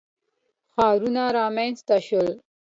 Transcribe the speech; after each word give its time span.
ښارونه 0.73 1.23
رامنځته 1.37 1.97
شول. 2.07 2.29